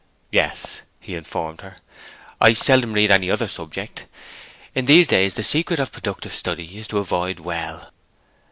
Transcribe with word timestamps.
'Yes,' 0.31 0.81
he 0.99 1.13
informed 1.13 1.61
her. 1.61 1.75
'I 2.41 2.53
seldom 2.53 2.93
read 2.93 3.11
any 3.11 3.29
other 3.29 3.47
subject. 3.47 4.07
In 4.73 4.87
these 4.87 5.07
days 5.07 5.35
the 5.35 5.43
secret 5.43 5.79
of 5.79 5.91
productive 5.91 6.33
study 6.33 6.79
is 6.79 6.87
to 6.87 6.97
avoid 6.97 7.39
well.' 7.39 7.91